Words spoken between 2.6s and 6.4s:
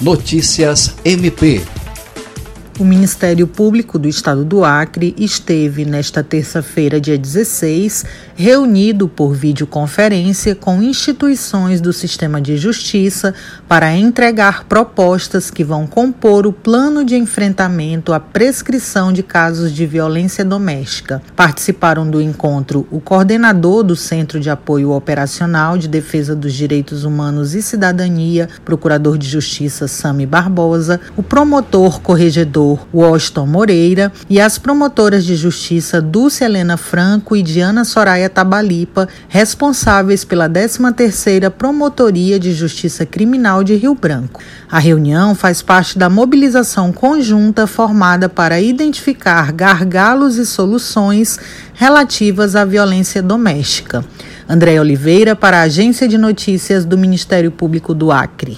o Ministério Público do Estado do Acre esteve, nesta